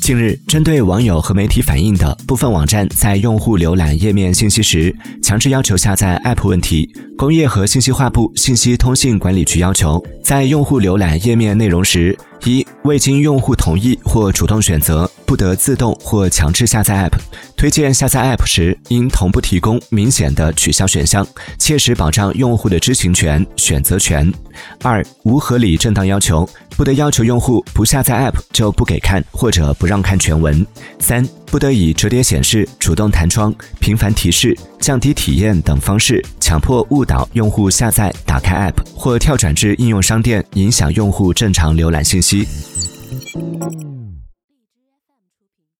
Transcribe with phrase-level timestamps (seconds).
[0.00, 17.18] 近日，针对网友和媒体反映的部分网站在用户浏览页面信息时强制要求下载 App 问题，工业和信息化部信息通信管理局要求，在用户浏览页面内容时，一未经用户同意或主动选择，不得自动或强制下载 App。
[17.56, 21.26] 推荐下载 App 时，应同步提供明显的取消选项，
[21.58, 24.32] 切实保障用户的知情权、选择权。
[24.82, 30.64] 二无合理正当要求，不得要求用户不下载 App 就不给看或者不让看全文。
[30.98, 42.46] 三不得以折叠显示、主动弹窗、频繁提示、降低体验等方式强迫误导用户下载、打开 App 或跳转至应用商店，影响用户正常浏览信息。